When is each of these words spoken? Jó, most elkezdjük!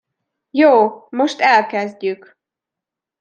Jó, 0.51 1.07
most 1.09 1.39
elkezdjük! 1.41 2.37